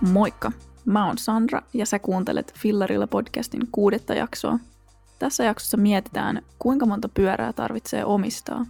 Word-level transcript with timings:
Moikka! 0.00 0.52
Mä 0.84 1.06
oon 1.06 1.18
Sandra 1.18 1.62
ja 1.74 1.86
sä 1.86 1.98
kuuntelet 1.98 2.54
Fillarilla 2.58 3.06
podcastin 3.06 3.68
kuudetta 3.72 4.14
jaksoa. 4.14 4.58
Tässä 5.18 5.44
jaksossa 5.44 5.76
mietitään, 5.76 6.42
kuinka 6.58 6.86
monta 6.86 7.08
pyörää 7.08 7.52
tarvitsee 7.52 8.04
omistaa, 8.04 8.66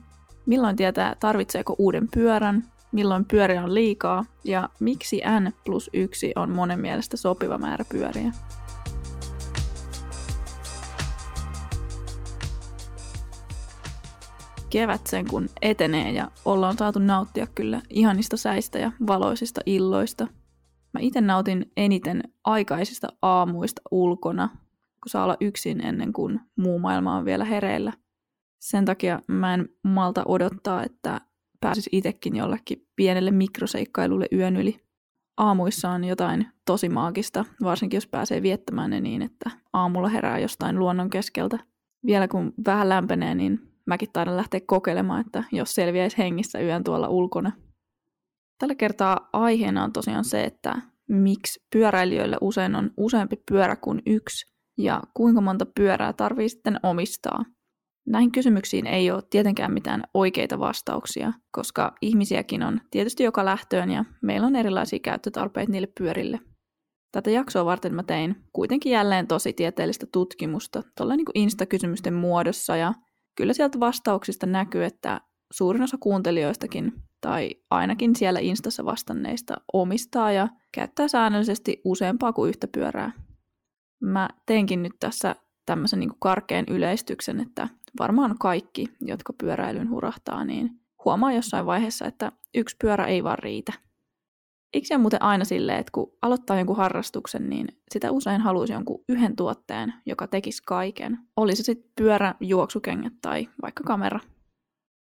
milloin 0.46 0.76
tietää 0.76 1.16
tarvitseeko 1.20 1.74
uuden 1.78 2.08
pyörän, 2.08 2.64
milloin 2.92 3.24
pyöriä 3.24 3.62
on 3.62 3.74
liikaa 3.74 4.24
ja 4.44 4.68
miksi 4.80 5.22
N 5.40 5.52
plus 5.64 5.90
1 5.92 6.32
on 6.36 6.50
monen 6.50 6.80
mielestä 6.80 7.16
sopiva 7.16 7.58
määrä 7.58 7.84
pyöriä. 7.88 8.32
Kevät 14.70 15.06
sen 15.06 15.28
kun 15.28 15.48
etenee 15.62 16.10
ja 16.10 16.30
ollaan 16.44 16.78
saatu 16.78 16.98
nauttia 16.98 17.46
kyllä 17.54 17.82
ihanista 17.90 18.36
säistä 18.36 18.78
ja 18.78 18.92
valoisista 19.06 19.60
illoista. 19.66 20.26
Mä 20.96 21.00
itse 21.00 21.20
nautin 21.20 21.72
eniten 21.76 22.22
aikaisista 22.44 23.08
aamuista 23.22 23.82
ulkona, 23.90 24.48
kun 24.48 25.08
saa 25.10 25.24
olla 25.24 25.36
yksin 25.40 25.86
ennen 25.86 26.12
kuin 26.12 26.40
muu 26.56 26.78
maailma 26.78 27.16
on 27.16 27.24
vielä 27.24 27.44
hereillä. 27.44 27.92
Sen 28.58 28.84
takia 28.84 29.22
mä 29.26 29.54
en 29.54 29.68
malta 29.82 30.22
odottaa, 30.26 30.84
että 30.84 31.20
pääsis 31.60 31.88
itsekin 31.92 32.36
jollekin 32.36 32.86
pienelle 32.96 33.30
mikroseikkailulle 33.30 34.26
yön 34.32 34.56
yli. 34.56 34.80
Aamuissa 35.36 35.90
on 35.90 36.04
jotain 36.04 36.46
tosi 36.64 36.88
maagista, 36.88 37.44
varsinkin 37.62 37.96
jos 37.96 38.06
pääsee 38.06 38.42
viettämään 38.42 38.90
ne 38.90 39.00
niin, 39.00 39.22
että 39.22 39.50
aamulla 39.72 40.08
herää 40.08 40.38
jostain 40.38 40.78
luonnon 40.78 41.10
keskeltä. 41.10 41.58
Vielä 42.06 42.28
kun 42.28 42.52
vähän 42.66 42.88
lämpenee, 42.88 43.34
niin 43.34 43.72
mäkin 43.86 44.08
taidan 44.12 44.36
lähteä 44.36 44.60
kokeilemaan, 44.66 45.20
että 45.20 45.44
jos 45.52 45.74
selviäisi 45.74 46.18
hengissä 46.18 46.60
yön 46.60 46.84
tuolla 46.84 47.08
ulkona. 47.08 47.52
Tällä 48.58 48.74
kertaa 48.74 49.28
aiheena 49.32 49.84
on 49.84 49.92
tosiaan 49.92 50.24
se, 50.24 50.44
että 50.44 50.74
miksi 51.08 51.60
pyöräilijöille 51.72 52.36
usein 52.40 52.74
on 52.74 52.90
useampi 52.96 53.36
pyörä 53.48 53.76
kuin 53.76 54.02
yksi 54.06 54.56
ja 54.78 55.02
kuinka 55.14 55.40
monta 55.40 55.66
pyörää 55.76 56.12
tarvii 56.12 56.48
sitten 56.48 56.80
omistaa. 56.82 57.44
Näihin 58.06 58.32
kysymyksiin 58.32 58.86
ei 58.86 59.10
ole 59.10 59.22
tietenkään 59.30 59.72
mitään 59.72 60.02
oikeita 60.14 60.58
vastauksia, 60.58 61.32
koska 61.52 61.94
ihmisiäkin 62.02 62.62
on 62.62 62.80
tietysti 62.90 63.22
joka 63.22 63.44
lähtöön 63.44 63.90
ja 63.90 64.04
meillä 64.22 64.46
on 64.46 64.56
erilaisia 64.56 64.98
käyttötarpeita 64.98 65.72
niille 65.72 65.88
pyörille. 65.98 66.40
Tätä 67.12 67.30
jaksoa 67.30 67.64
varten 67.64 67.94
mä 67.94 68.02
tein 68.02 68.36
kuitenkin 68.52 68.92
jälleen 68.92 69.26
tosi 69.26 69.52
tieteellistä 69.52 70.06
tutkimusta 70.12 70.82
tuolla 70.96 71.16
niin 71.16 71.26
Insta-kysymysten 71.34 72.14
muodossa 72.14 72.76
ja 72.76 72.94
kyllä 73.36 73.52
sieltä 73.52 73.80
vastauksista 73.80 74.46
näkyy, 74.46 74.84
että 74.84 75.20
suurin 75.52 75.82
osa 75.82 75.96
kuuntelijoistakin 76.00 76.92
tai 77.20 77.50
ainakin 77.70 78.16
siellä 78.16 78.40
Instassa 78.40 78.84
vastanneista 78.84 79.56
omistaa 79.72 80.32
ja 80.32 80.48
käyttää 80.72 81.08
säännöllisesti 81.08 81.80
useampaa 81.84 82.32
kuin 82.32 82.48
yhtä 82.48 82.68
pyörää. 82.68 83.12
Mä 84.02 84.28
teinkin 84.46 84.82
nyt 84.82 84.92
tässä 85.00 85.36
tämmöisen 85.66 86.00
niin 86.00 86.10
karkean 86.18 86.64
yleistyksen, 86.70 87.40
että 87.40 87.68
varmaan 87.98 88.38
kaikki, 88.40 88.86
jotka 89.00 89.32
pyöräilyn 89.32 89.90
hurahtaa, 89.90 90.44
niin 90.44 90.70
huomaa 91.04 91.32
jossain 91.32 91.66
vaiheessa, 91.66 92.06
että 92.06 92.32
yksi 92.54 92.76
pyörä 92.80 93.06
ei 93.06 93.24
vaan 93.24 93.38
riitä. 93.38 93.72
Eikö 94.74 94.86
se 94.86 94.94
ole 94.94 95.00
muuten 95.00 95.22
aina 95.22 95.44
silleen, 95.44 95.78
että 95.78 95.92
kun 95.92 96.12
aloittaa 96.22 96.56
jonkun 96.56 96.76
harrastuksen, 96.76 97.50
niin 97.50 97.66
sitä 97.90 98.10
usein 98.10 98.40
haluaisi 98.40 98.72
jonkun 98.72 99.04
yhden 99.08 99.36
tuotteen, 99.36 99.94
joka 100.06 100.26
tekisi 100.26 100.62
kaiken. 100.66 101.18
Oli 101.36 101.56
se 101.56 101.62
sitten 101.62 101.92
pyörä, 101.96 102.34
juoksukengät 102.40 103.12
tai 103.22 103.48
vaikka 103.62 103.82
kamera. 103.84 104.20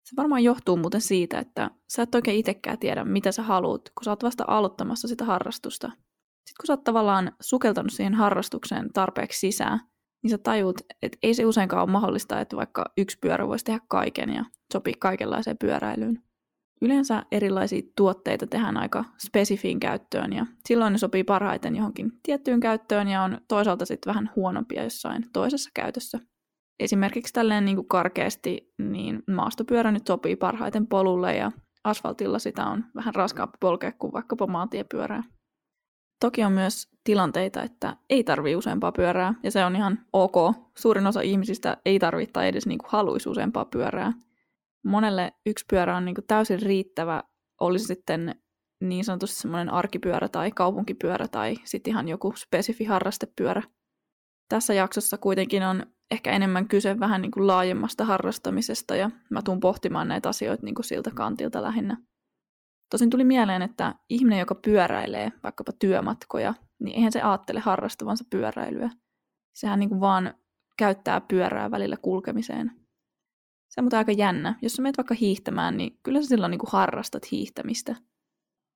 Se 0.09 0.17
varmaan 0.17 0.45
johtuu 0.45 0.77
muuten 0.77 1.01
siitä, 1.01 1.39
että 1.39 1.71
sä 1.89 2.03
et 2.03 2.15
oikein 2.15 2.39
itsekään 2.39 2.79
tiedä, 2.79 3.05
mitä 3.05 3.33
sä 3.33 3.43
haluat, 3.43 3.83
kun 3.83 4.05
sä 4.05 4.11
oot 4.11 4.23
vasta 4.23 4.45
aloittamassa 4.47 5.09
sitä 5.09 5.25
harrastusta. 5.25 5.89
Sitten 5.89 6.55
kun 6.61 6.67
sä 6.67 6.73
oot 6.73 6.85
tavallaan 6.85 7.33
sukeltanut 7.41 7.93
siihen 7.93 8.15
harrastukseen 8.15 8.93
tarpeeksi 8.93 9.39
sisään, 9.39 9.81
niin 10.23 10.31
sä 10.31 10.39
tajut, 10.39 10.81
että 11.03 11.19
ei 11.23 11.35
se 11.35 11.47
useinkaan 11.47 11.83
ole 11.83 11.91
mahdollista, 11.91 12.41
että 12.41 12.57
vaikka 12.57 12.85
yksi 12.99 13.19
pyörä 13.21 13.49
voisi 13.49 13.65
tehdä 13.65 13.81
kaiken 13.89 14.35
ja 14.35 14.45
sopii 14.73 14.95
kaikenlaiseen 14.99 15.59
pyöräilyyn. 15.59 16.23
Yleensä 16.83 17.23
erilaisia 17.33 17.83
tuotteita 17.97 18.47
tehdään 18.47 18.77
aika 18.77 19.05
spesifiin 19.27 19.81
käyttöön 19.81 20.33
ja 20.33 20.47
silloin 20.69 20.93
ne 20.93 20.99
sopii 20.99 21.25
parhaiten 21.25 21.77
johonkin 21.77 22.13
tiettyyn 22.23 22.61
käyttöön 22.61 23.09
ja 23.09 23.23
on 23.23 23.41
toisaalta 23.49 23.87
sitten 23.87 24.11
vähän 24.15 24.31
huonompia 24.37 24.85
jossain 24.85 25.27
toisessa 25.33 25.71
käytössä. 25.75 26.19
Esimerkiksi 26.81 27.33
tälleen 27.33 27.65
niin 27.65 27.77
kuin 27.77 27.89
karkeasti, 27.89 28.75
niin 28.79 29.23
maastopyörä 29.31 29.93
nyt 29.93 30.07
sopii 30.07 30.37
parhaiten 30.37 30.87
polulle 30.87 31.37
ja 31.37 31.53
asfaltilla 31.85 32.39
sitä 32.39 32.67
on 32.67 32.85
vähän 32.95 33.15
raskaampi 33.15 33.57
polkea 33.61 33.93
kuin 33.93 34.13
vaikkapa 34.13 34.47
maantiepyörää. 34.47 35.23
Toki 36.21 36.45
on 36.45 36.53
myös 36.53 36.89
tilanteita, 37.05 37.63
että 37.63 37.97
ei 38.11 38.25
tarvii 38.25 38.57
useampaa 38.57 38.93
pyörää, 38.93 39.35
ja 39.43 39.51
se 39.51 39.65
on 39.65 39.77
ihan 39.77 39.99
ok. 40.13 40.35
Suurin 40.79 41.07
osa 41.07 41.21
ihmisistä 41.21 41.77
ei 41.85 41.99
tarvitse 41.99 42.33
tai 42.33 42.49
edes 42.49 42.67
niin 42.67 42.79
kuin 42.79 42.91
haluaisi 42.91 43.29
useampaa 43.29 43.65
pyörää. 43.65 44.13
Monelle 44.85 45.33
yksi 45.47 45.65
pyörä 45.71 45.97
on 45.97 46.05
niin 46.05 46.15
kuin 46.15 46.27
täysin 46.27 46.63
riittävä, 46.63 47.23
olisi 47.61 47.85
sitten 47.85 48.35
niin 48.81 49.05
sanotusti 49.05 49.41
semmoinen 49.41 49.71
arkipyörä 49.71 50.29
tai 50.29 50.51
kaupunkipyörä 50.51 51.29
tai 51.29 51.55
sitten 51.65 51.91
ihan 51.91 52.09
joku 52.09 52.33
spesifi 52.37 52.85
harrastepyörä. 52.85 53.63
Tässä 54.49 54.75
jaksossa 54.75 55.19
kuitenkin 55.19 55.63
on 55.63 55.87
ehkä 56.11 56.33
enemmän 56.33 56.69
kyse 56.69 57.01
vähän 57.01 57.23
niin 57.23 57.31
kuin 57.31 57.47
laajemmasta 57.47 58.05
harrastamisesta 58.05 58.97
ja 58.97 59.11
mä 59.31 59.43
tuun 59.43 59.61
pohtimaan 59.61 60.09
näitä 60.09 60.29
asioita 60.29 60.65
niin 60.65 60.75
kuin 60.75 60.85
siltä 60.85 61.11
kantilta 61.15 61.63
lähinnä. 61.63 61.97
Tosin 62.91 63.11
tuli 63.11 63.25
mieleen, 63.25 63.63
että 63.63 63.95
ihminen, 64.09 64.39
joka 64.39 64.55
pyöräilee 64.55 65.33
vaikkapa 65.43 65.73
työmatkoja, 65.73 66.55
niin 66.81 66.97
eihän 66.97 67.13
se 67.13 67.23
ajattele 67.23 67.61
harrastavansa 67.61 68.25
pyöräilyä. 68.31 68.91
Sehän 69.55 69.79
niin 69.79 69.89
kuin 69.89 70.01
vaan 70.01 70.35
käyttää 70.79 71.21
pyörää 71.21 71.71
välillä 71.71 71.97
kulkemiseen. 71.97 72.71
Se 73.69 73.81
on 73.81 73.85
mutta 73.85 73.99
aika 73.99 74.13
jännä. 74.13 74.55
Jos 74.63 74.73
sä 74.73 74.83
menet 74.83 74.99
vaikka 74.99 75.15
hiihtämään, 75.15 75.77
niin 75.77 75.99
kyllä 76.03 76.23
sä 76.23 76.29
silloin 76.29 76.51
niin 76.51 76.59
kuin 76.59 76.71
harrastat 76.73 77.31
hiihtämistä. 77.31 77.97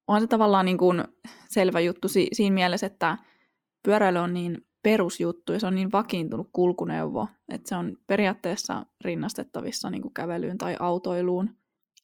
On 0.09 0.21
se 0.21 0.27
tavallaan 0.27 0.65
niin 0.65 0.79
kuin 0.79 1.05
selvä 1.49 1.81
juttu 1.81 2.09
si- 2.09 2.29
siinä 2.33 2.55
mielessä, 2.55 2.87
että 2.87 3.19
pyöräily 3.85 4.19
on 4.19 4.35
niin 4.35 4.67
perusjuttu 4.83 5.53
ja 5.53 5.61
se 5.61 5.67
on 5.67 5.75
niin 5.75 5.93
vakiintunut 5.93 6.49
kulkuneuvo, 6.53 7.29
että 7.49 7.69
se 7.69 7.77
on 7.77 7.97
periaatteessa 8.07 8.87
rinnastettavissa 9.05 9.91
niin 9.91 10.03
kuin 10.03 10.15
kävelyyn 10.15 10.59
tai 10.59 10.77
autoiluun, 10.81 11.51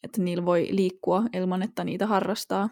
että 0.03 0.23
niillä 0.23 0.45
voi 0.45 0.69
liikkua 0.71 1.25
ilman, 1.33 1.63
että 1.63 1.85
niitä 1.85 2.07
harrastaa. 2.07 2.69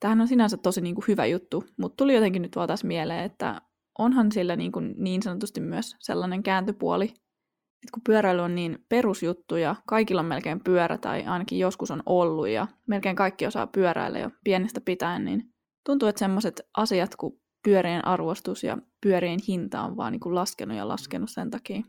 Tämähän 0.00 0.20
on 0.20 0.28
sinänsä 0.28 0.56
tosi 0.56 0.80
niin 0.80 0.94
kuin 0.94 1.04
hyvä 1.08 1.26
juttu, 1.26 1.64
mutta 1.78 1.96
tuli 1.96 2.14
jotenkin 2.14 2.42
nyt 2.42 2.56
vaan 2.56 2.68
taas 2.68 2.84
mieleen, 2.84 3.24
että 3.24 3.60
onhan 3.98 4.32
sillä 4.32 4.56
niin, 4.56 4.72
kuin 4.72 4.94
niin 4.98 5.22
sanotusti 5.22 5.60
myös 5.60 5.96
sellainen 6.00 6.42
kääntöpuoli, 6.42 7.04
että 7.04 7.92
kun 7.94 8.02
pyöräily 8.06 8.40
on 8.40 8.54
niin 8.54 8.78
perusjuttu 8.88 9.56
ja 9.56 9.76
kaikilla 9.86 10.20
on 10.20 10.26
melkein 10.26 10.64
pyörä 10.64 10.98
tai 10.98 11.24
ainakin 11.24 11.58
joskus 11.58 11.90
on 11.90 12.02
ollut 12.06 12.48
ja 12.48 12.66
melkein 12.86 13.16
kaikki 13.16 13.46
osaa 13.46 13.66
pyöräillä 13.66 14.18
jo 14.18 14.30
pienestä 14.44 14.80
pitäen, 14.80 15.24
niin 15.24 15.42
tuntuu, 15.86 16.08
että 16.08 16.18
sellaiset 16.18 16.60
asiat 16.76 17.16
kuin 17.16 17.41
pyörien 17.64 18.06
arvostus 18.06 18.64
ja 18.64 18.78
pyörien 19.00 19.40
hinta 19.48 19.82
on 19.82 19.96
vaan 19.96 20.12
niin 20.12 20.20
kuin 20.20 20.34
laskenut 20.34 20.76
ja 20.76 20.88
laskenut 20.88 21.30
sen 21.30 21.50
takia. 21.50 21.82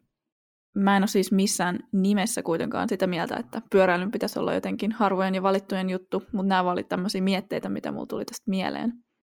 Mä 0.75 0.97
en 0.97 1.03
ole 1.03 1.07
siis 1.07 1.31
missään 1.31 1.79
nimessä 1.91 2.43
kuitenkaan 2.43 2.89
sitä 2.89 3.07
mieltä, 3.07 3.35
että 3.35 3.61
pyöräilyn 3.71 4.11
pitäisi 4.11 4.39
olla 4.39 4.53
jotenkin 4.53 4.91
harvojen 4.91 5.35
ja 5.35 5.43
valittujen 5.43 5.89
juttu, 5.89 6.23
mutta 6.31 6.49
nämä 6.49 6.71
olivat 6.71 6.89
tämmöisiä 6.89 7.21
mietteitä, 7.21 7.69
mitä 7.69 7.91
mulla 7.91 8.05
tuli 8.05 8.25
tästä 8.25 8.49
mieleen. 8.49 8.93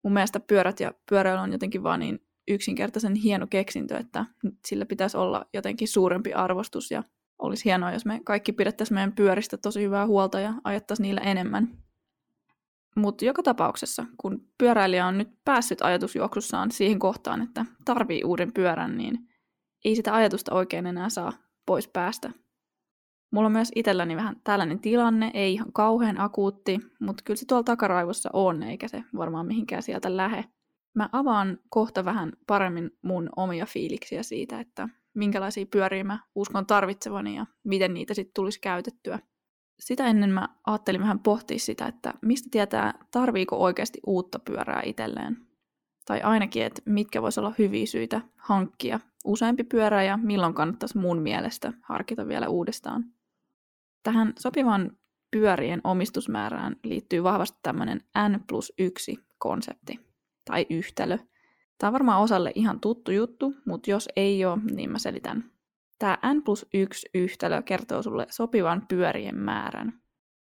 Mun 0.04 0.14
mielestä 0.14 0.40
pyörät 0.40 0.80
ja 0.80 0.94
pyöräily 1.10 1.40
on 1.40 1.52
jotenkin 1.52 1.84
vaan 1.84 2.00
niin 2.00 2.20
yksinkertaisen 2.48 3.16
hieno 3.16 3.48
keksintö, 3.48 3.98
että 3.98 4.26
sillä 4.68 4.86
pitäisi 4.86 5.18
olla 5.18 5.46
jotenkin 5.54 5.88
suurempi 5.88 6.34
arvostus 6.34 6.92
ja 6.92 7.04
olisi 7.42 7.66
hienoa, 7.66 7.92
jos 7.92 8.06
me 8.06 8.22
kaikki 8.26 8.54
pidettäisiin 8.54 8.96
meidän 8.96 9.16
pyöristä 9.16 9.58
tosi 9.58 9.82
hyvää 9.84 10.08
huolta 10.08 10.40
ja 10.40 10.54
ajattaisiin 10.64 11.04
niillä 11.04 11.22
enemmän. 11.22 11.83
Mutta 12.96 13.26
joka 13.26 13.44
tapauksessa, 13.44 14.06
kun 14.18 14.48
pyöräilijä 14.58 15.06
on 15.08 15.18
nyt 15.18 15.30
päässyt 15.46 15.82
ajatusjuoksussaan 15.82 16.72
siihen 16.72 17.00
kohtaan, 17.00 17.42
että 17.42 17.66
tarvii 17.86 18.24
uuden 18.24 18.54
pyörän, 18.54 18.98
niin 18.98 19.18
ei 19.86 19.96
sitä 19.96 20.16
ajatusta 20.16 20.56
oikein 20.56 20.86
enää 20.86 21.10
saa 21.10 21.34
pois 21.66 21.88
päästä. 21.88 22.32
Mulla 23.32 23.46
on 23.46 23.52
myös 23.52 23.72
itselläni 23.76 24.16
vähän 24.16 24.36
tällainen 24.44 24.80
tilanne, 24.80 25.32
ei 25.34 25.54
ihan 25.54 25.74
kauhean 25.74 26.20
akuutti, 26.20 26.80
mutta 27.00 27.24
kyllä 27.24 27.38
se 27.38 27.46
tuolla 27.46 27.64
takaraivossa 27.64 28.30
on, 28.34 28.64
eikä 28.64 28.88
se 28.88 29.04
varmaan 29.18 29.48
mihinkään 29.48 29.84
sieltä 29.84 30.18
lähe. 30.18 30.46
Mä 30.96 31.10
avaan 31.12 31.58
kohta 31.70 32.06
vähän 32.06 32.34
paremmin 32.48 32.92
mun 33.02 33.30
omia 33.36 33.66
fiiliksiä 33.66 34.24
siitä, 34.24 34.60
että 34.60 34.90
minkälaisia 35.14 35.66
pyöriä 35.72 36.04
mä 36.04 36.20
uskon 36.36 36.66
tarvitsevani 36.66 37.36
ja 37.36 37.46
miten 37.64 37.94
niitä 37.94 38.14
sitten 38.14 38.34
tulisi 38.34 38.62
käytettyä 38.62 39.20
sitä 39.80 40.08
ennen 40.08 40.30
mä 40.30 40.50
ajattelin 40.68 41.02
vähän 41.02 41.20
pohtia 41.20 41.60
sitä, 41.60 41.86
että 41.86 42.14
mistä 42.22 42.50
tietää, 42.52 42.94
tarviiko 43.12 43.58
oikeasti 43.58 44.00
uutta 44.08 44.40
pyörää 44.40 44.82
itselleen. 44.86 45.38
Tai 46.06 46.22
ainakin, 46.22 46.64
että 46.64 46.82
mitkä 46.86 47.22
voisi 47.22 47.40
olla 47.40 47.54
hyviä 47.58 47.86
syitä 47.86 48.22
hankkia 48.38 49.00
useampi 49.26 49.64
pyörä 49.64 50.04
ja 50.04 50.18
milloin 50.18 50.54
kannattaisi 50.54 50.98
mun 50.98 51.22
mielestä 51.22 51.74
harkita 51.82 52.28
vielä 52.28 52.48
uudestaan. 52.48 53.06
Tähän 54.04 54.34
sopivan 54.40 54.98
pyörien 55.32 55.82
omistusmäärään 55.84 56.76
liittyy 56.84 57.24
vahvasti 57.24 57.60
tämmöinen 57.64 58.02
N 58.30 58.40
plus 58.48 58.74
1 58.78 59.20
konsepti. 59.38 60.00
tai 60.46 60.66
yhtälö. 60.70 61.18
Tämä 61.78 61.90
on 61.90 61.94
varmaan 61.94 62.22
osalle 62.22 62.52
ihan 62.56 62.80
tuttu 62.80 63.12
juttu, 63.12 63.54
mutta 63.66 63.92
jos 63.92 64.10
ei 64.16 64.46
ole, 64.46 64.60
niin 64.72 64.92
mä 64.92 65.00
selitän. 65.00 65.53
Tämä 66.00 66.18
n 66.34 66.44
plus 66.44 66.66
1 66.74 67.10
yhtälö 67.14 67.62
kertoo 67.62 68.04
sulle 68.04 68.26
sopivan 68.30 68.86
pyörien 68.88 69.38
määrän. 69.38 69.94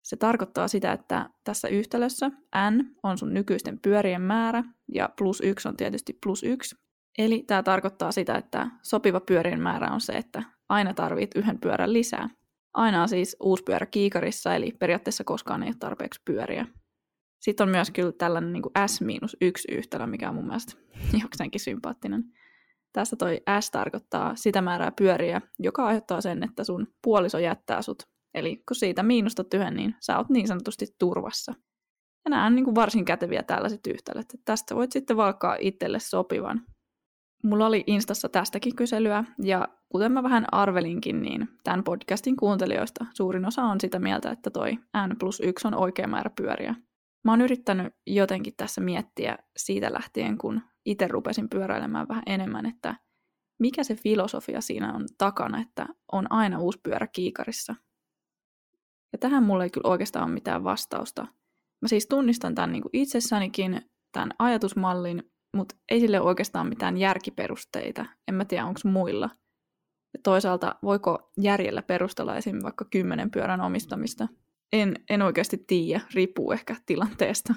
Se 0.02 0.16
tarkoittaa 0.16 0.68
sitä, 0.68 0.92
että 0.92 1.30
tässä 1.44 1.68
yhtälössä 1.68 2.28
n 2.70 2.84
on 3.02 3.18
sun 3.18 3.34
nykyisten 3.34 3.78
pyörien 3.78 4.22
määrä 4.22 4.64
ja 4.94 5.08
plus 5.18 5.40
1 5.40 5.68
on 5.68 5.76
tietysti 5.76 6.18
plus 6.22 6.42
1. 6.42 6.76
Eli 7.18 7.44
tämä 7.46 7.62
tarkoittaa 7.62 8.12
sitä, 8.12 8.34
että 8.34 8.70
sopiva 8.82 9.20
pyörien 9.20 9.60
määrä 9.60 9.90
on 9.90 10.00
se, 10.00 10.12
että 10.12 10.42
aina 10.68 10.94
tarvit 10.94 11.30
yhden 11.36 11.58
pyörän 11.58 11.92
lisää. 11.92 12.28
Aina 12.74 13.02
on 13.02 13.08
siis 13.08 13.36
uusi 13.40 13.62
pyörä 13.62 13.86
kiikarissa, 13.86 14.54
eli 14.54 14.72
periaatteessa 14.78 15.24
koskaan 15.24 15.62
ei 15.62 15.68
ole 15.68 15.76
tarpeeksi 15.78 16.20
pyöriä. 16.24 16.66
Sitten 17.40 17.64
on 17.64 17.70
myös 17.70 17.90
kyllä 17.90 18.12
tällainen 18.12 18.52
niin 18.52 18.62
kuin 18.62 18.72
S-1 18.86 19.74
yhtälö, 19.76 20.06
mikä 20.06 20.28
on 20.28 20.34
mun 20.34 20.46
mielestä 20.46 20.72
jokseenkin 21.22 21.60
sympaattinen. 21.60 22.24
Tässä 22.92 23.16
toi 23.16 23.40
S 23.60 23.70
tarkoittaa 23.70 24.36
sitä 24.36 24.62
määrää 24.62 24.92
pyöriä, 24.98 25.40
joka 25.58 25.86
aiheuttaa 25.86 26.20
sen, 26.20 26.42
että 26.42 26.64
sun 26.64 26.86
puoliso 27.02 27.38
jättää 27.38 27.82
sut. 27.82 28.02
Eli 28.34 28.56
kun 28.56 28.76
siitä 28.76 29.02
miinustat 29.02 29.54
yhden, 29.54 29.74
niin 29.74 29.94
sä 30.00 30.18
oot 30.18 30.28
niin 30.28 30.48
sanotusti 30.48 30.86
turvassa. 30.98 31.54
Ja 32.24 32.30
nämä 32.30 32.46
on 32.46 32.54
niin 32.54 32.64
kuin 32.64 32.74
varsin 32.74 33.04
käteviä 33.04 33.42
tällaiset 33.42 33.86
yhtälöt. 33.86 34.22
Että 34.34 34.42
tästä 34.44 34.74
voit 34.74 34.92
sitten 34.92 35.16
valkaa 35.16 35.56
itselle 35.60 35.98
sopivan. 35.98 36.60
Mulla 37.44 37.66
oli 37.66 37.84
Instassa 37.86 38.28
tästäkin 38.28 38.76
kyselyä, 38.76 39.24
ja 39.42 39.68
kuten 39.88 40.12
mä 40.12 40.22
vähän 40.22 40.46
arvelinkin, 40.52 41.22
niin 41.22 41.48
tämän 41.64 41.84
podcastin 41.84 42.36
kuuntelijoista 42.36 43.06
suurin 43.14 43.44
osa 43.44 43.62
on 43.62 43.80
sitä 43.80 43.98
mieltä, 43.98 44.30
että 44.30 44.50
toi 44.50 44.72
N 45.06 45.16
plus 45.18 45.40
1 45.40 45.68
on 45.68 45.74
oikea 45.74 46.06
määrä 46.06 46.30
pyöriä. 46.36 46.74
Mä 47.24 47.32
oon 47.32 47.40
yrittänyt 47.40 47.94
jotenkin 48.06 48.52
tässä 48.56 48.80
miettiä 48.80 49.38
siitä 49.56 49.92
lähtien, 49.92 50.38
kun 50.38 50.60
itse 50.86 51.08
rupesin 51.08 51.48
pyöräilemään 51.48 52.08
vähän 52.08 52.22
enemmän, 52.26 52.66
että 52.66 52.94
mikä 53.58 53.84
se 53.84 53.94
filosofia 53.94 54.60
siinä 54.60 54.92
on 54.92 55.06
takana, 55.18 55.60
että 55.60 55.86
on 56.12 56.32
aina 56.32 56.58
uusi 56.58 56.80
pyörä 56.82 57.06
kiikarissa. 57.06 57.74
Ja 59.12 59.18
tähän 59.18 59.42
mulla 59.42 59.64
ei 59.64 59.70
kyllä 59.70 59.90
oikeastaan 59.90 60.24
ole 60.24 60.34
mitään 60.34 60.64
vastausta. 60.64 61.26
Mä 61.82 61.88
siis 61.88 62.06
tunnistan 62.06 62.54
tämän 62.54 62.72
niin 62.72 62.82
kuin 62.82 62.90
itsessänikin, 62.92 63.80
tämän 64.12 64.30
ajatusmallin, 64.38 65.22
mutta 65.56 65.74
ei 65.90 66.00
sille 66.00 66.20
oikeastaan 66.20 66.68
mitään 66.68 66.96
järkiperusteita. 66.96 68.06
En 68.28 68.34
mä 68.34 68.44
tiedä, 68.44 68.66
onko 68.66 68.80
muilla. 68.84 69.30
Ja 70.14 70.20
toisaalta, 70.22 70.74
voiko 70.82 71.30
järjellä 71.40 71.82
perustella 71.82 72.36
esim. 72.36 72.58
vaikka 72.62 72.84
kymmenen 72.84 73.30
pyörän 73.30 73.60
omistamista? 73.60 74.28
En, 74.72 74.94
en 75.10 75.22
oikeasti 75.22 75.64
tiedä, 75.66 76.00
riippuu 76.14 76.52
ehkä 76.52 76.76
tilanteesta. 76.86 77.54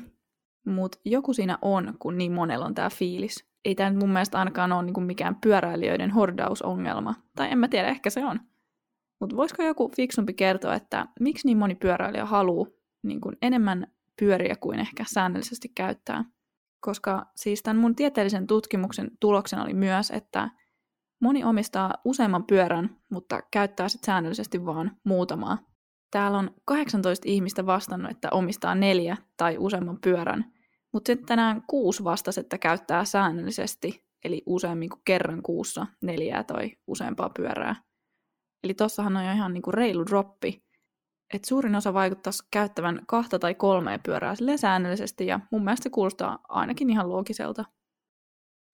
Mutta 0.66 0.98
joku 1.06 1.34
siinä 1.34 1.58
on, 1.62 1.94
kun 2.00 2.18
niin 2.18 2.32
monella 2.32 2.66
on 2.66 2.76
tämä 2.76 2.90
fiilis. 2.90 3.46
Ei 3.66 3.76
tämä 3.76 3.94
mun 3.94 4.10
mielestä 4.10 4.40
ainakaan 4.40 4.72
ole 4.72 4.84
niinku 4.84 5.02
mikään 5.02 5.36
pyöräilijöiden 5.36 6.12
hordausongelma. 6.12 7.16
Tai 7.36 7.52
en 7.52 7.58
mä 7.58 7.68
tiedä, 7.68 7.88
ehkä 7.88 8.10
se 8.10 8.26
on. 8.26 8.40
Mutta 9.20 9.36
voisiko 9.36 9.64
joku 9.64 9.92
fiksumpi 9.96 10.34
kertoa, 10.34 10.74
että 10.74 11.08
miksi 11.20 11.48
niin 11.48 11.58
moni 11.58 11.76
pyöräilijä 11.76 12.26
haluaa 12.26 12.68
niin 13.04 13.22
enemmän 13.42 13.88
pyöriä 14.20 14.56
kuin 14.56 14.80
ehkä 14.80 15.04
säännöllisesti 15.08 15.70
käyttää? 15.70 16.24
Koska 16.80 17.26
siis 17.36 17.64
tämän 17.64 17.78
mun 17.78 17.96
tieteellisen 17.96 18.48
tutkimuksen 18.48 19.12
tuloksena 19.20 19.64
oli 19.64 19.74
myös, 19.74 20.12
että 20.12 20.50
moni 21.20 21.44
omistaa 21.44 21.94
useamman 22.06 22.44
pyörän, 22.44 22.98
mutta 23.10 23.42
käyttää 23.52 23.90
sitten 23.90 24.06
säännöllisesti 24.06 24.66
vaan 24.66 24.98
muutamaa. 25.04 25.58
Täällä 26.12 26.38
on 26.38 26.52
18 26.66 27.30
ihmistä 27.30 27.66
vastannut, 27.66 28.12
että 28.12 28.30
omistaa 28.31 28.75
neljä 28.75 29.18
tai 29.38 29.57
useamman 29.57 29.98
pyörän, 30.04 30.54
mutta 30.94 31.10
sitten 31.10 31.25
tänään 31.28 31.63
kuusi 31.68 32.04
vastasi, 32.04 32.40
että 32.40 32.57
käyttää 32.57 33.06
säännöllisesti, 33.06 34.06
eli 34.24 34.44
useammin 34.46 34.90
kuin 34.90 35.02
kerran 35.06 35.42
kuussa 35.42 35.88
neljää 36.02 36.44
tai 36.44 36.72
useampaa 36.88 37.30
pyörää. 37.30 37.75
Eli 38.63 38.74
tossahan 38.74 39.18
on 39.18 39.25
jo 39.25 39.31
ihan 39.31 39.54
niinku 39.54 39.72
reilu 39.72 40.06
droppi. 40.06 40.66
Et 41.34 41.46
suurin 41.46 41.75
osa 41.75 41.94
vaikuttaisi 41.94 42.44
käyttävän 42.52 43.02
kahta 43.07 43.40
tai 43.40 43.56
kolmea 43.56 44.00
pyörää 44.06 44.36
sille 44.36 44.57
säännöllisesti, 44.57 45.28
ja 45.28 45.40
mun 45.52 45.63
mielestä 45.63 45.84
se 45.84 45.90
kuulostaa 45.90 46.40
ainakin 46.50 46.90
ihan 46.90 47.10
loogiselta. 47.10 47.66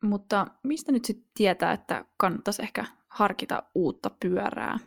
Mutta 0.03 0.47
mistä 0.63 0.91
nyt 0.91 1.05
sitten 1.05 1.31
tietää, 1.33 1.71
että 1.71 2.05
kannattaisi 2.17 2.61
ehkä 2.61 2.85
harkita 3.07 3.63
uutta 3.75 4.11
pyörää? 4.19 4.79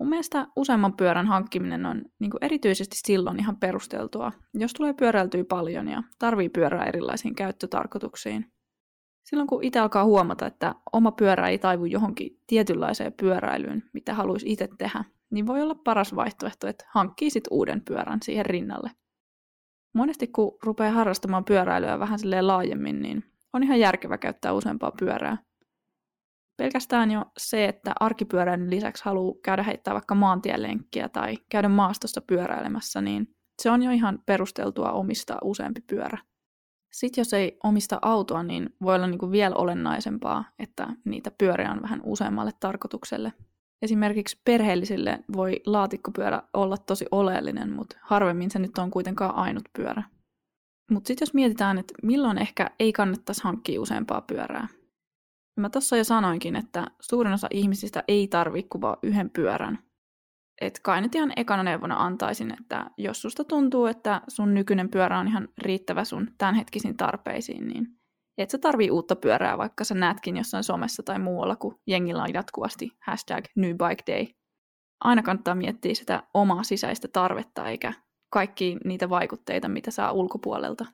Mun 0.00 0.08
mielestä 0.08 0.46
useamman 0.56 0.96
pyörän 0.96 1.26
hankkiminen 1.26 1.86
on 1.86 2.04
niin 2.18 2.30
kuin 2.30 2.44
erityisesti 2.44 2.96
silloin 3.06 3.40
ihan 3.40 3.56
perusteltua, 3.56 4.32
jos 4.54 4.72
tulee 4.72 4.92
pyöräiltyä 4.92 5.44
paljon 5.44 5.88
ja 5.88 6.02
tarvii 6.18 6.48
pyörää 6.48 6.84
erilaisiin 6.84 7.34
käyttötarkoituksiin. 7.34 8.52
Silloin 9.22 9.46
kun 9.46 9.64
itse 9.64 9.78
alkaa 9.78 10.04
huomata, 10.04 10.46
että 10.46 10.74
oma 10.92 11.12
pyörä 11.12 11.48
ei 11.48 11.58
taivu 11.58 11.84
johonkin 11.84 12.40
tietynlaiseen 12.46 13.12
pyöräilyyn, 13.12 13.82
mitä 13.92 14.14
haluaisi 14.14 14.52
itse 14.52 14.68
tehdä, 14.78 15.04
niin 15.30 15.46
voi 15.46 15.62
olla 15.62 15.74
paras 15.74 16.16
vaihtoehto, 16.16 16.66
että 16.66 16.84
hankkii 16.90 17.30
sit 17.30 17.44
uuden 17.50 17.82
pyörän 17.84 18.18
siihen 18.22 18.46
rinnalle. 18.46 18.90
Monesti 19.94 20.26
kun 20.26 20.58
rupeaa 20.62 20.92
harrastamaan 20.92 21.44
pyöräilyä 21.44 21.98
vähän 21.98 22.18
laajemmin, 22.40 23.02
niin 23.02 23.24
on 23.52 23.62
ihan 23.62 23.80
järkevä 23.80 24.18
käyttää 24.18 24.52
useampaa 24.52 24.92
pyörää– 24.98 25.36
Pelkästään 26.60 27.10
jo 27.10 27.24
se, 27.38 27.64
että 27.64 27.92
arkipyörän 28.00 28.70
lisäksi 28.70 29.04
haluaa 29.04 29.34
käydä 29.44 29.62
heittää 29.62 29.94
vaikka 29.94 30.14
maantielenkkiä 30.14 31.08
tai 31.08 31.36
käydä 31.48 31.68
maastossa 31.68 32.20
pyöräilemässä, 32.20 33.00
niin 33.00 33.34
se 33.62 33.70
on 33.70 33.82
jo 33.82 33.90
ihan 33.90 34.18
perusteltua 34.26 34.92
omistaa 34.92 35.38
useampi 35.44 35.80
pyörä. 35.80 36.18
Sitten 36.92 37.20
jos 37.20 37.34
ei 37.34 37.58
omista 37.64 37.98
autoa, 38.02 38.42
niin 38.42 38.74
voi 38.82 38.94
olla 38.94 39.06
niin 39.06 39.18
kuin 39.18 39.32
vielä 39.32 39.54
olennaisempaa, 39.54 40.44
että 40.58 40.88
niitä 41.04 41.30
pyöriä 41.38 41.72
on 41.72 41.82
vähän 41.82 42.00
useammalle 42.04 42.52
tarkoitukselle. 42.60 43.32
Esimerkiksi 43.82 44.40
perheellisille 44.44 45.18
voi 45.36 45.60
laatikkopyörä 45.66 46.42
olla 46.54 46.76
tosi 46.76 47.06
oleellinen, 47.10 47.72
mutta 47.72 47.96
harvemmin 48.00 48.50
se 48.50 48.58
nyt 48.58 48.78
on 48.78 48.90
kuitenkaan 48.90 49.34
ainut 49.34 49.64
pyörä. 49.76 50.02
Mutta 50.90 51.08
sitten 51.08 51.26
jos 51.26 51.34
mietitään, 51.34 51.78
että 51.78 51.94
milloin 52.02 52.38
ehkä 52.38 52.70
ei 52.80 52.92
kannattaisi 52.92 53.44
hankkia 53.44 53.80
useampaa 53.80 54.20
pyörää, 54.20 54.68
Mä 55.60 55.70
tuossa 55.70 55.96
jo 55.96 56.04
sanoinkin, 56.04 56.56
että 56.56 56.86
suurin 57.00 57.32
osa 57.32 57.48
ihmisistä 57.50 58.04
ei 58.08 58.28
tarvitse 58.28 58.68
kuvaa 58.68 58.96
yhden 59.02 59.30
pyörän. 59.30 59.78
Et 60.60 60.80
kai 60.82 61.00
nyt 61.00 61.14
ihan 61.14 61.32
ekana 61.36 61.62
neuvona 61.62 61.96
antaisin, 61.96 62.54
että 62.60 62.90
jos 62.98 63.22
susta 63.22 63.44
tuntuu, 63.44 63.86
että 63.86 64.20
sun 64.28 64.54
nykyinen 64.54 64.88
pyörä 64.88 65.18
on 65.18 65.28
ihan 65.28 65.48
riittävä 65.58 66.04
sun 66.04 66.28
tämänhetkisiin 66.38 66.96
tarpeisiin, 66.96 67.68
niin 67.68 67.86
et 68.38 68.50
sä 68.50 68.58
tarvii 68.58 68.90
uutta 68.90 69.16
pyörää, 69.16 69.58
vaikka 69.58 69.84
sä 69.84 69.94
näetkin 69.94 70.36
jossain 70.36 70.64
somessa 70.64 71.02
tai 71.02 71.18
muualla, 71.18 71.56
kun 71.56 71.78
jengillä 71.86 72.22
on 72.22 72.34
jatkuvasti 72.34 72.90
hashtag 73.06 73.44
New 73.56 73.70
Bike 73.70 74.12
Day. 74.12 74.26
Aina 75.00 75.22
kannattaa 75.22 75.54
miettiä 75.54 75.94
sitä 75.94 76.22
omaa 76.34 76.62
sisäistä 76.62 77.08
tarvetta, 77.08 77.68
eikä 77.68 77.92
kaikki 78.30 78.76
niitä 78.84 79.08
vaikutteita, 79.10 79.68
mitä 79.68 79.90
saa 79.90 80.12
ulkopuolelta. 80.12 80.86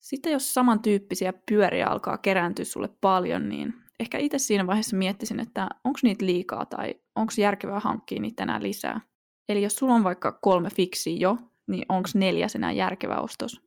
Sitten 0.00 0.32
jos 0.32 0.54
samantyyppisiä 0.54 1.32
pyöriä 1.48 1.86
alkaa 1.86 2.18
kerääntyä 2.18 2.64
sulle 2.64 2.88
paljon, 3.00 3.48
niin 3.48 3.74
ehkä 4.00 4.18
itse 4.18 4.38
siinä 4.38 4.66
vaiheessa 4.66 4.96
miettisin, 4.96 5.40
että 5.40 5.68
onko 5.84 5.98
niitä 6.02 6.26
liikaa 6.26 6.66
tai 6.66 6.94
onko 7.16 7.32
järkevää 7.38 7.80
hankkia 7.80 8.20
niitä 8.20 8.42
enää 8.42 8.62
lisää. 8.62 9.00
Eli 9.48 9.62
jos 9.62 9.76
sulla 9.76 9.94
on 9.94 10.04
vaikka 10.04 10.32
kolme 10.32 10.70
fiksiä 10.70 11.16
jo, 11.16 11.38
niin 11.68 11.84
onko 11.88 12.08
neljäs 12.14 12.54
enää 12.54 12.72
järkevä 12.72 13.16
ostos? 13.16 13.60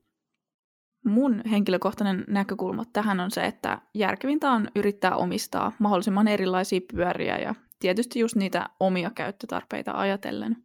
Mun 1.06 1.42
henkilökohtainen 1.52 2.26
näkökulma 2.28 2.84
tähän 2.94 3.20
on 3.20 3.32
se, 3.32 3.42
että 3.42 3.82
järkevintä 3.94 4.52
on 4.52 4.68
yrittää 4.76 5.16
omistaa 5.16 5.72
mahdollisimman 5.80 6.28
erilaisia 6.28 6.82
pyöriä 6.94 7.38
ja 7.38 7.56
tietysti 7.80 8.20
just 8.20 8.36
niitä 8.36 8.70
omia 8.80 9.12
käyttötarpeita 9.16 9.92
ajatellen. 9.92 10.58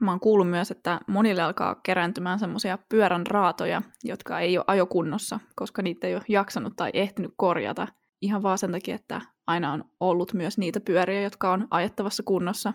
Mä 0.00 0.10
oon 0.10 0.20
kuullut 0.20 0.50
myös, 0.50 0.70
että 0.70 1.00
monille 1.06 1.42
alkaa 1.42 1.74
kerääntymään 1.74 2.38
semmoisia 2.38 2.78
pyörän 2.88 3.26
raatoja, 3.26 3.82
jotka 4.04 4.40
ei 4.40 4.58
ole 4.58 4.64
ajokunnossa, 4.68 5.40
koska 5.56 5.82
niitä 5.82 6.06
ei 6.06 6.14
ole 6.14 6.22
jaksanut 6.28 6.76
tai 6.76 6.90
ehtinyt 6.94 7.34
korjata. 7.36 7.88
Ihan 8.22 8.42
vaan 8.42 8.58
sen 8.58 8.72
takia, 8.72 8.94
että 8.94 9.20
aina 9.46 9.72
on 9.72 9.84
ollut 10.00 10.34
myös 10.34 10.58
niitä 10.58 10.80
pyöriä, 10.80 11.22
jotka 11.22 11.52
on 11.52 11.68
ajettavassa 11.70 12.22
kunnossa. 12.22 12.72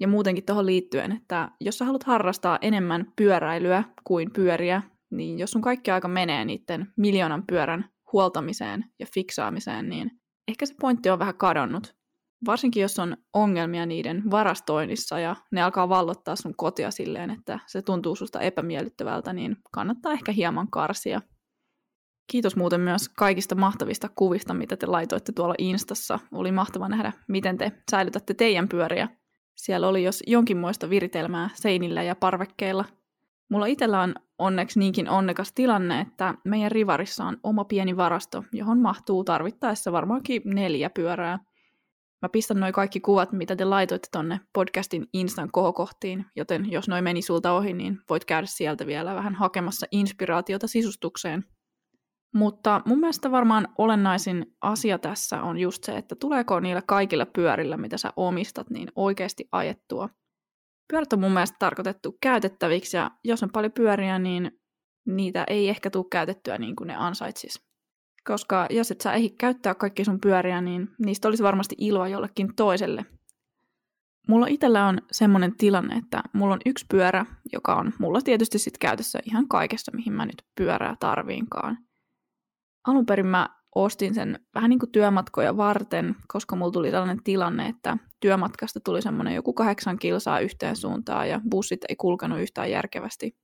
Ja 0.00 0.08
muutenkin 0.08 0.44
tuohon 0.44 0.66
liittyen, 0.66 1.12
että 1.12 1.50
jos 1.60 1.78
sä 1.78 1.84
haluat 1.84 2.02
harrastaa 2.02 2.58
enemmän 2.62 3.12
pyöräilyä 3.16 3.84
kuin 4.04 4.30
pyöriä, 4.32 4.82
niin 5.10 5.38
jos 5.38 5.50
sun 5.50 5.62
kaikki 5.62 5.90
aika 5.90 6.08
menee 6.08 6.44
niiden 6.44 6.92
miljoonan 6.96 7.44
pyörän 7.46 7.90
huoltamiseen 8.12 8.84
ja 8.98 9.06
fiksaamiseen, 9.14 9.88
niin 9.88 10.10
ehkä 10.48 10.66
se 10.66 10.74
pointti 10.80 11.10
on 11.10 11.18
vähän 11.18 11.36
kadonnut. 11.36 11.96
Varsinkin 12.46 12.80
jos 12.80 12.98
on 12.98 13.16
ongelmia 13.32 13.86
niiden 13.86 14.30
varastoinnissa 14.30 15.18
ja 15.18 15.36
ne 15.50 15.62
alkaa 15.62 15.88
vallottaa 15.88 16.36
sun 16.36 16.54
kotia 16.56 16.90
silleen, 16.90 17.30
että 17.30 17.58
se 17.66 17.82
tuntuu 17.82 18.16
susta 18.16 18.40
epämiellyttävältä, 18.40 19.32
niin 19.32 19.56
kannattaa 19.70 20.12
ehkä 20.12 20.32
hieman 20.32 20.70
karsia. 20.70 21.20
Kiitos 22.26 22.56
muuten 22.56 22.80
myös 22.80 23.08
kaikista 23.08 23.54
mahtavista 23.54 24.08
kuvista, 24.16 24.54
mitä 24.54 24.76
te 24.76 24.86
laitoitte 24.86 25.32
tuolla 25.32 25.54
Instassa. 25.58 26.18
Oli 26.32 26.52
mahtava 26.52 26.88
nähdä, 26.88 27.12
miten 27.28 27.58
te 27.58 27.72
säilytätte 27.90 28.34
teidän 28.34 28.68
pyöriä. 28.68 29.08
Siellä 29.54 29.88
oli 29.88 30.02
jos 30.02 30.22
jonkinmoista 30.26 30.90
viritelmää 30.90 31.50
seinillä 31.54 32.02
ja 32.02 32.16
parvekkeilla. 32.16 32.84
Mulla 33.48 33.66
itsellä 33.66 34.00
on 34.00 34.14
onneksi 34.38 34.78
niinkin 34.78 35.08
onnekas 35.08 35.52
tilanne, 35.52 36.00
että 36.00 36.34
meidän 36.44 36.72
rivarissa 36.72 37.24
on 37.24 37.36
oma 37.42 37.64
pieni 37.64 37.96
varasto, 37.96 38.44
johon 38.52 38.80
mahtuu 38.80 39.24
tarvittaessa 39.24 39.92
varmaankin 39.92 40.42
neljä 40.44 40.90
pyörää. 40.90 41.38
Mä 42.24 42.28
pistän 42.28 42.60
noin 42.60 42.72
kaikki 42.72 43.00
kuvat, 43.00 43.32
mitä 43.32 43.56
te 43.56 43.64
laitoitte 43.64 44.08
tonne 44.12 44.40
podcastin 44.52 45.06
Instan 45.12 45.48
kohokohtiin, 45.52 46.26
joten 46.36 46.70
jos 46.70 46.88
noin 46.88 47.04
meni 47.04 47.22
sulta 47.22 47.52
ohi, 47.52 47.72
niin 47.72 47.98
voit 48.10 48.24
käydä 48.24 48.46
sieltä 48.46 48.86
vielä 48.86 49.14
vähän 49.14 49.34
hakemassa 49.34 49.86
inspiraatiota 49.92 50.66
sisustukseen. 50.66 51.44
Mutta 52.34 52.80
mun 52.86 53.00
mielestä 53.00 53.30
varmaan 53.30 53.68
olennaisin 53.78 54.46
asia 54.60 54.98
tässä 54.98 55.42
on 55.42 55.58
just 55.58 55.84
se, 55.84 55.96
että 55.96 56.16
tuleeko 56.20 56.60
niillä 56.60 56.82
kaikilla 56.86 57.26
pyörillä, 57.26 57.76
mitä 57.76 57.98
sä 57.98 58.12
omistat, 58.16 58.70
niin 58.70 58.88
oikeasti 58.96 59.48
ajettua. 59.52 60.08
Pyörät 60.92 61.12
on 61.12 61.20
mun 61.20 61.32
mielestä 61.32 61.56
tarkoitettu 61.58 62.18
käytettäviksi 62.22 62.96
ja 62.96 63.10
jos 63.24 63.42
on 63.42 63.50
paljon 63.52 63.72
pyöriä, 63.72 64.18
niin 64.18 64.50
niitä 65.06 65.44
ei 65.48 65.68
ehkä 65.68 65.90
tule 65.90 66.06
käytettyä 66.10 66.58
niin 66.58 66.76
kuin 66.76 66.88
ne 66.88 66.96
ansaitsis. 66.96 67.73
Koska 68.26 68.66
jos 68.70 68.90
et 68.90 69.00
sä 69.00 69.12
ehdi 69.12 69.30
käyttää 69.30 69.74
kaikki 69.74 70.04
sun 70.04 70.20
pyöriä, 70.20 70.60
niin 70.60 70.90
niistä 70.98 71.28
olisi 71.28 71.42
varmasti 71.42 71.74
ilva 71.78 72.08
jollekin 72.08 72.54
toiselle. 72.56 73.04
Mulla 74.28 74.46
itsellä 74.46 74.86
on 74.86 74.98
semmoinen 75.12 75.56
tilanne, 75.56 75.96
että 75.96 76.22
mulla 76.32 76.54
on 76.54 76.60
yksi 76.66 76.86
pyörä, 76.90 77.26
joka 77.52 77.74
on 77.74 77.92
mulla 77.98 78.20
tietysti 78.20 78.58
sit 78.58 78.78
käytössä 78.78 79.18
ihan 79.26 79.48
kaikessa, 79.48 79.92
mihin 79.94 80.12
mä 80.12 80.26
nyt 80.26 80.42
pyörää 80.56 80.96
tarviinkaan– 81.00 81.78
alun 82.84 83.06
perin 83.06 83.26
mä 83.26 83.48
ostin 83.74 84.14
sen 84.14 84.38
vähän 84.54 84.70
niin 84.70 84.78
kuin 84.78 84.92
työmatkoja 84.92 85.56
varten, 85.56 86.16
koska 86.28 86.56
mulla 86.56 86.72
tuli 86.72 86.90
tällainen 86.90 87.24
tilanne, 87.24 87.66
että 87.66 87.96
työmatkasta 88.20 88.80
tuli 88.80 89.02
semmoinen 89.02 89.34
joku 89.34 89.52
kahdeksan 89.52 89.98
kilsaa 89.98 90.40
yhteen 90.40 90.76
suuntaan 90.76 91.28
ja 91.28 91.40
bussit 91.50 91.80
ei 91.88 91.96
kulkenut 91.96 92.40
yhtään 92.40 92.70
järkevästi. 92.70 93.36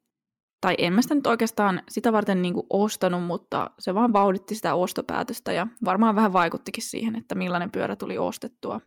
Tai 0.61 0.75
en 0.79 0.93
mä 0.93 1.03
sitä 1.03 1.15
nyt 1.15 1.27
oikeastaan 1.27 1.83
sitä 1.89 2.13
varten 2.13 2.43
niin 2.43 2.55
kuin 2.55 2.67
ostanut, 2.71 3.25
mutta 3.25 3.71
se 3.79 3.95
vaan 3.95 4.13
vauhditti 4.13 4.55
sitä 4.55 4.75
ostopäätöstä 4.75 5.53
ja 5.53 5.67
varmaan 5.85 6.17
vähän 6.17 6.33
vaikuttikin 6.33 6.83
siihen, 6.83 7.17
että 7.17 7.35
millainen 7.35 7.71
pyörä 7.71 7.97
tuli 7.97 8.19
ostettua. 8.19 8.81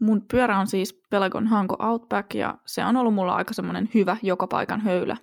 Mun 0.00 0.22
pyörä 0.30 0.58
on 0.58 0.66
siis 0.66 1.02
Pelagon 1.10 1.46
Hanko 1.46 1.76
Outback 1.80 2.34
ja 2.34 2.58
se 2.66 2.84
on 2.84 2.96
ollut 2.96 3.14
mulla 3.14 3.34
aika 3.34 3.54
semmoinen 3.54 3.88
hyvä 3.94 4.16
joka 4.22 4.46
paikan 4.46 4.80
höylä. 4.80 5.16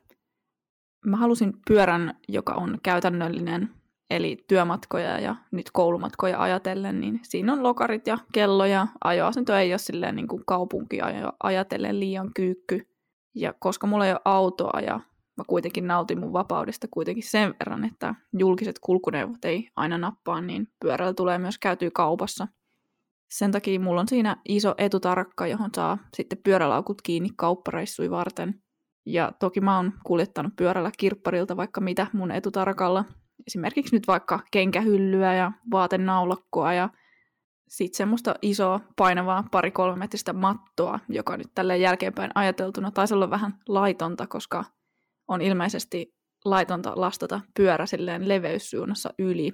Mä 1.05 1.17
halusin 1.17 1.53
pyörän, 1.67 2.19
joka 2.27 2.53
on 2.53 2.77
käytännöllinen 2.83 3.69
eli 4.09 4.37
työmatkoja 4.47 5.19
ja 5.19 5.35
nyt 5.51 5.71
koulumatkoja 5.71 6.41
ajatellen, 6.41 6.99
niin 7.01 7.19
siinä 7.23 7.53
on 7.53 7.63
lokarit 7.63 8.07
ja 8.07 8.17
kello 8.33 8.65
ja 8.65 8.87
ajoasento 9.03 9.55
ei 9.55 9.71
ole 9.71 9.77
silleen 9.77 10.15
niin 10.15 10.27
kuin 10.27 10.43
kaupunkia 10.45 11.05
ajatellen 11.43 11.99
liian 11.99 12.33
kyykky. 12.33 12.87
Ja 13.35 13.53
koska 13.59 13.87
mulla 13.87 14.05
ei 14.05 14.11
ole 14.11 14.21
autoa 14.25 14.79
ja 14.79 14.99
mä 15.37 15.43
kuitenkin 15.47 15.87
nautin 15.87 16.19
mun 16.19 16.33
vapaudesta 16.33 16.87
kuitenkin 16.91 17.29
sen 17.29 17.55
verran, 17.59 17.85
että 17.85 18.15
julkiset 18.37 18.79
kulkuneuvot 18.79 19.45
ei 19.45 19.69
aina 19.75 19.97
nappaa, 19.97 20.41
niin 20.41 20.67
pyörällä 20.79 21.13
tulee 21.13 21.37
myös 21.37 21.57
käytyä 21.59 21.89
kaupassa. 21.93 22.47
Sen 23.31 23.51
takia 23.51 23.79
mulla 23.79 24.01
on 24.01 24.07
siinä 24.07 24.37
iso 24.47 24.75
etutarkka, 24.77 25.47
johon 25.47 25.69
saa 25.75 25.97
sitten 26.13 26.39
pyörälaukut 26.43 27.01
kiinni 27.01 27.29
kauppareissui 27.35 28.09
varten. 28.09 28.61
Ja 29.05 29.31
toki 29.39 29.61
mä 29.61 29.75
oon 29.75 29.93
kuljettanut 30.05 30.55
pyörällä 30.55 30.91
kirpparilta 30.97 31.57
vaikka 31.57 31.81
mitä 31.81 32.07
mun 32.13 32.31
etutarkalla, 32.31 33.05
esimerkiksi 33.47 33.95
nyt 33.95 34.07
vaikka 34.07 34.39
kenkähyllyä 34.51 35.33
ja 35.33 35.51
vaatenaulakkoa 35.71 36.73
ja 36.73 36.89
sitten 37.67 37.97
semmoista 37.97 38.35
isoa 38.41 38.79
painavaa 38.95 39.43
pari-kolme 39.51 39.99
metristä 39.99 40.33
mattoa, 40.33 40.99
joka 41.09 41.37
nyt 41.37 41.47
tälle 41.55 41.77
jälkeenpäin 41.77 42.31
ajateltuna 42.35 42.91
taisi 42.91 43.13
olla 43.13 43.29
vähän 43.29 43.53
laitonta, 43.67 44.27
koska 44.27 44.65
on 45.27 45.41
ilmeisesti 45.41 46.13
laitonta 46.45 46.93
lastata 46.95 47.41
pyörä 47.57 47.85
silleen 47.85 48.27
leveyssuunnassa 48.27 49.09
yli. 49.19 49.53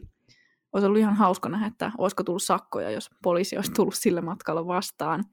Olisi 0.73 0.85
ollut 0.85 0.99
ihan 0.99 1.15
hauska 1.15 1.49
nähdä, 1.49 1.67
että 1.67 1.91
olisiko 1.97 2.23
tullut 2.23 2.43
sakkoja, 2.43 2.91
jos 2.91 3.09
poliisi 3.23 3.55
olisi 3.55 3.71
tullut 3.71 3.95
sillä 3.95 4.21
matkalla 4.21 4.67
vastaan. 4.67 5.23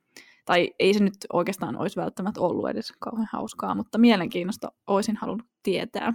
Tai 0.45 0.71
ei 0.79 0.95
se 0.95 1.05
nyt 1.05 1.15
oikeastaan 1.33 1.77
olisi 1.77 1.97
välttämättä 1.97 2.41
ollut 2.41 2.69
edes 2.69 2.93
kauhean 2.99 3.29
hauskaa, 3.33 3.75
mutta 3.75 3.99
mielenkiinnosta 3.99 4.73
olisin 4.87 5.17
halunnut 5.17 5.47
tietää. 5.63 6.13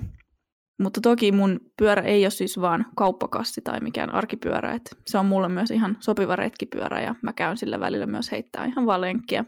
Mutta 0.79 1.01
toki 1.01 1.32
mun 1.32 1.60
pyörä 1.77 2.01
ei 2.01 2.25
ole 2.25 2.29
siis 2.29 2.62
vaan 2.62 2.86
kauppakassi 2.96 3.62
tai 3.62 3.79
mikään 3.79 4.13
arkipyörä, 4.13 4.74
että 4.74 4.96
se 5.05 5.17
on 5.17 5.25
mulle 5.25 5.50
myös 5.50 5.72
ihan 5.72 5.98
sopiva 6.00 6.36
retkipyörä 6.36 7.01
ja 7.01 7.15
mä 7.22 7.34
käyn 7.34 7.58
sillä 7.58 7.79
välillä 7.79 8.05
myös 8.05 8.32
heittää 8.32 8.65
ihan 8.65 8.86
vaan 8.86 9.01
lenkkiä. 9.01 9.46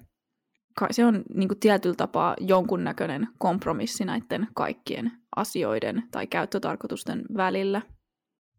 Se 0.92 1.06
on 1.06 1.24
niin 1.34 1.48
kuin 1.48 1.60
tietyllä 1.60 1.96
tapaa 1.96 2.36
jonkunnäköinen 2.40 3.28
kompromissi 3.38 4.06
näiden 4.06 4.48
kaikkien 4.56 5.12
asioiden 5.36 6.04
tai 6.12 6.28
käyttötarkoitusten 6.28 7.26
välillä. 7.38 7.82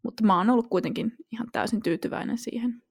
Mutta 0.03 0.23
mä 0.23 0.37
oon 0.37 0.49
ollut 0.49 0.67
kuitenkin 0.69 1.11
ihan 1.31 1.47
täysin 1.51 1.81
tyytyväinen 1.81 2.37
siihen. 2.37 2.81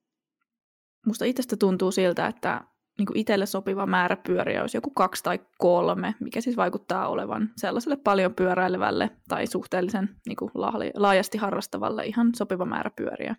Musta 1.07 1.25
itsestä 1.25 1.57
tuntuu 1.57 1.91
siltä, 1.91 2.27
että 2.27 2.65
niin 2.99 3.09
itselle 3.15 3.47
sopiva 3.47 3.87
määrä 3.87 4.17
pyöriä 4.17 4.61
olisi 4.61 4.77
joku 4.77 4.91
kaksi 4.91 5.23
tai 5.23 5.41
kolme, 5.59 6.15
mikä 6.21 6.41
siis 6.41 6.57
vaikuttaa 6.57 7.09
olevan 7.09 7.51
sellaiselle 7.57 7.97
paljon 7.97 8.35
pyöräilevälle 8.35 9.11
tai 9.29 9.47
suhteellisen 9.47 10.09
niin 10.27 10.37
kuin 10.37 10.51
laajasti 10.95 11.39
harrastavalle 11.39 12.07
ihan 12.07 12.33
sopiva 12.37 12.65
määrä 12.65 12.91
pyöriä. 12.97 13.37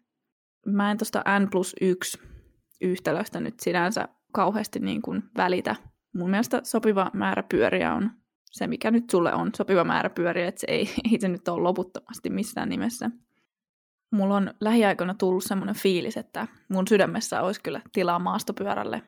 Mä 0.65 0.91
en 0.91 0.97
tuosta 0.97 1.23
N 1.39 1.49
plus 1.51 1.75
1 1.81 2.19
yhtälöstä 2.81 3.39
nyt 3.39 3.59
sinänsä 3.59 4.07
kauheasti 4.31 4.79
niin 4.79 5.01
kuin 5.01 5.23
välitä. 5.37 5.75
Mun 6.13 6.29
mielestä 6.29 6.61
sopiva 6.63 7.11
määrä 7.13 7.43
pyöriä 7.43 7.93
on 7.93 8.11
se, 8.45 8.67
mikä 8.67 8.91
nyt 8.91 9.09
sulle 9.09 9.33
on 9.33 9.51
sopiva 9.57 9.83
määrä 9.83 10.09
pyöriä, 10.09 10.47
että 10.47 10.61
se 10.61 10.67
ei, 10.69 10.89
ei 11.11 11.19
se 11.19 11.27
nyt 11.27 11.47
ole 11.47 11.61
loputtomasti 11.61 12.29
missään 12.29 12.69
nimessä. 12.69 13.09
Mulla 14.11 14.35
on 14.37 14.53
lähiaikoina 14.61 15.13
tullut 15.13 15.43
semmoinen 15.43 15.75
fiilis, 15.75 16.17
että 16.17 16.47
mun 16.69 16.87
sydämessä 16.87 17.41
olisi 17.41 17.61
kyllä 17.61 17.81
tilaa 17.93 18.19
maastopyörälle 18.19 19.01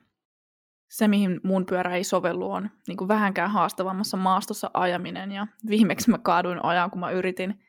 se, 0.91 1.07
mihin 1.07 1.39
mun 1.43 1.65
pyörä 1.65 1.95
ei 1.95 2.03
sovellu, 2.03 2.51
on 2.51 2.69
niin 2.87 2.97
kuin 2.97 3.07
vähänkään 3.07 3.51
haastavammassa 3.51 4.17
maastossa 4.17 4.71
ajaminen. 4.73 5.31
Ja 5.31 5.47
viimeksi 5.69 6.09
mä 6.09 6.17
kaaduin 6.17 6.65
ajan, 6.65 6.91
kun 6.91 6.99
mä 6.99 7.11
yritin. 7.11 7.59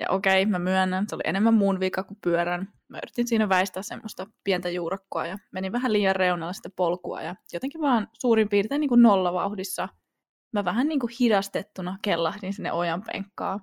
Ja 0.00 0.10
okei, 0.10 0.46
mä 0.46 0.58
myönnän, 0.58 1.04
se 1.08 1.14
oli 1.14 1.22
enemmän 1.26 1.54
mun 1.54 1.80
vika 1.80 2.02
kuin 2.02 2.18
pyörän. 2.22 2.68
Mä 2.88 2.98
yritin 2.98 3.28
siinä 3.28 3.48
väistää 3.48 3.82
semmoista 3.82 4.26
pientä 4.44 4.70
juurakkoa 4.70 5.26
ja 5.26 5.38
menin 5.52 5.72
vähän 5.72 5.92
liian 5.92 6.16
reunalla 6.16 6.52
sitä 6.52 6.70
polkua. 6.76 7.22
Ja 7.22 7.34
jotenkin 7.52 7.80
vaan 7.80 8.08
suurin 8.12 8.48
piirtein 8.48 8.80
niin 8.80 8.88
kuin 8.88 9.02
nollavauhdissa 9.02 9.88
mä 10.52 10.64
vähän 10.64 10.88
niin 10.88 11.00
kuin 11.00 11.12
hidastettuna 11.20 11.98
kellahdin 12.02 12.52
sinne 12.52 12.72
ojan 12.72 13.02
penkkaa. 13.12 13.60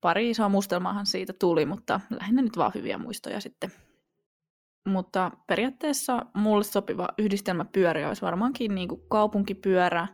Pari 0.00 0.30
isoa 0.30 0.48
mustelmaahan 0.48 1.06
siitä 1.06 1.32
tuli, 1.32 1.66
mutta 1.66 2.00
lähinnä 2.10 2.42
nyt 2.42 2.56
vaan 2.56 2.72
hyviä 2.74 2.98
muistoja 2.98 3.40
sitten 3.40 3.72
mutta 4.88 5.30
periaatteessa 5.46 6.26
mulle 6.34 6.64
sopiva 6.64 7.08
yhdistelmäpyörä 7.18 8.08
olisi 8.08 8.22
varmaankin 8.22 8.74
niin 8.74 8.88
kuin 8.88 9.00
kaupunkipyörä, 9.08 10.08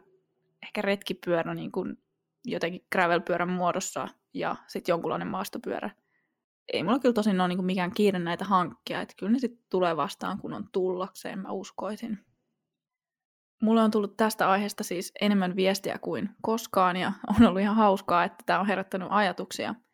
ehkä 0.62 0.83
retkipyörä 0.83 1.55
niin 1.55 1.73
kuin 1.73 1.97
jotenkin 2.45 2.87
gravelpyörän 2.93 3.53
muodossa 3.53 4.09
ja 4.38 4.57
sitten 4.66 4.92
jonkunlainen 4.92 5.28
maastopyörä. 5.28 5.90
Ei 6.73 6.83
mulla 6.83 6.99
kyllä 6.99 7.12
tosin 7.12 7.40
ole 7.40 7.49
niin 7.49 7.64
mikään 7.64 7.90
kiire 7.95 8.18
näitä 8.18 8.45
hankkia, 8.45 9.00
että 9.00 9.14
kyllä 9.18 9.33
ne 9.33 9.38
sitten 9.38 9.64
tulee 9.71 9.97
vastaan, 9.97 10.38
kun 10.38 10.52
on 10.52 10.68
tullakseen, 10.73 11.38
mä 11.38 11.50
uskoisin. 11.50 12.18
Mulla 13.62 13.83
on 13.83 13.90
tullut 13.90 14.16
tästä 14.16 14.50
aiheesta 14.50 14.85
siis 14.85 15.12
enemmän 15.21 15.57
viestiä 15.57 15.99
kuin 15.99 16.30
koskaan 16.42 16.97
ja 16.97 17.12
on 17.40 17.47
ollut 17.47 17.61
ihan 17.61 17.76
hauskaa, 17.76 18.25
että 18.25 18.45
tämä 18.47 18.61
on 18.61 18.66
herättänyt 18.66 19.09
ajatuksia– 19.11 19.75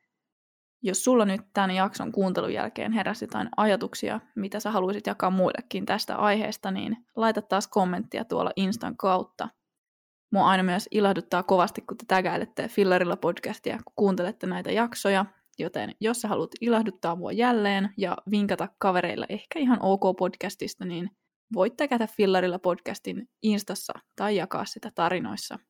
jos 0.87 1.05
sulla 1.05 1.25
nyt 1.25 1.41
tämän 1.53 1.71
jakson 1.71 2.13
kuuntelun 2.13 2.53
jälkeen 2.53 2.93
heräsi 2.93 3.25
jotain 3.25 3.49
ajatuksia, 3.57 4.21
mitä 4.35 4.61
sä 4.61 4.71
haluaisit 4.71 5.07
jakaa 5.07 5.31
muillekin 5.31 5.87
tästä 5.87 6.17
aiheesta, 6.17 6.71
niin 6.71 6.97
laita 7.17 7.43
taas 7.43 7.69
kommenttia 7.69 8.25
tuolla 8.25 8.51
Instan 8.57 8.97
kautta. 8.97 9.49
Mua 10.35 10.47
aina 10.47 10.63
myös 10.63 10.89
ilahduttaa 10.91 11.43
kovasti, 11.43 11.81
kun 11.81 11.97
te 11.97 12.05
tägäilette 12.09 12.69
Fillarilla 12.69 13.17
podcastia, 13.17 13.77
kun 13.77 13.93
kuuntelette 13.97 14.47
näitä 14.47 14.73
jaksoja, 14.73 15.27
joten 15.59 15.95
jos 16.01 16.21
sä 16.21 16.29
haluat 16.29 16.51
ilahduttaa 16.61 17.17
mua 17.17 17.33
jälleen 17.33 17.91
ja 17.97 18.17
vinkata 18.31 18.69
kavereilla 18.79 19.27
ehkä 19.29 19.59
ihan 19.59 19.79
ok 19.83 20.17
podcastista, 20.19 20.85
niin 20.85 21.11
voit 21.55 21.77
täkätä 21.77 22.07
Fillarilla 22.07 22.59
podcastin 22.59 23.29
Instassa 23.43 23.93
tai 24.17 24.37
jakaa 24.37 24.65
sitä 24.65 24.91
tarinoissa– 24.95 25.59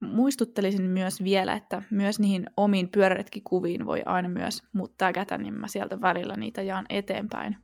Muistuttelisin 0.00 0.84
myös 0.84 1.24
vielä, 1.24 1.52
että 1.52 1.82
myös 1.90 2.20
niihin 2.20 2.46
omiin 2.56 2.88
pyöräretkikuviin 2.88 3.86
voi 3.86 4.02
aina 4.06 4.28
myös 4.28 4.62
muuttaa 4.72 5.12
kätä, 5.12 5.38
niin 5.38 5.54
mä 5.54 5.68
sieltä 5.68 6.00
välillä 6.00 6.36
niitä 6.36 6.62
jaan 6.62 6.86
eteenpäin. 6.88 7.56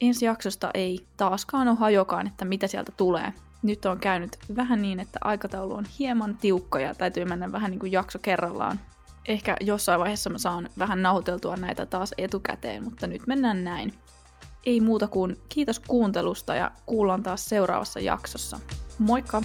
Ensi 0.00 0.24
jaksosta 0.24 0.70
ei 0.74 1.06
taaskaan 1.16 1.68
ole 1.68 1.76
hajokaan, 1.76 2.26
että 2.26 2.44
mitä 2.44 2.66
sieltä 2.66 2.92
tulee. 2.96 3.32
Nyt 3.62 3.84
on 3.84 4.00
käynyt 4.00 4.38
vähän 4.56 4.82
niin, 4.82 5.00
että 5.00 5.18
aikataulu 5.24 5.74
on 5.74 5.86
hieman 5.98 6.36
tiukka 6.36 6.80
ja 6.80 6.94
täytyy 6.94 7.24
mennä 7.24 7.52
vähän 7.52 7.70
niin 7.70 7.78
kuin 7.78 7.92
jakso 7.92 8.18
kerrallaan. 8.18 8.80
Ehkä 9.28 9.56
jossain 9.60 10.00
vaiheessa 10.00 10.30
mä 10.30 10.38
saan 10.38 10.68
vähän 10.78 11.02
nauhoiteltua 11.02 11.56
näitä 11.56 11.86
taas 11.86 12.14
etukäteen, 12.18 12.84
mutta 12.84 13.06
nyt 13.06 13.26
mennään 13.26 13.64
näin. 13.64 13.94
Ei 14.66 14.80
muuta 14.80 15.08
kuin 15.08 15.36
kiitos 15.48 15.80
kuuntelusta 15.80 16.54
ja 16.54 16.70
kuullaan 16.86 17.22
taas 17.22 17.44
seuraavassa 17.44 18.00
jaksossa. 18.00 18.60
Moikka! 18.98 19.42